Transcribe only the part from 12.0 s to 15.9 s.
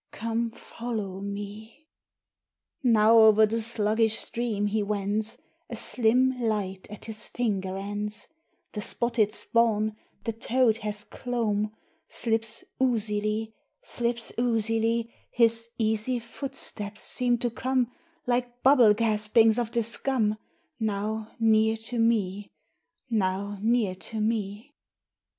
Slips oozily, slips oozily; His